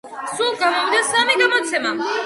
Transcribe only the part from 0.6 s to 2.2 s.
გამოვიდა სამი გამოცემა.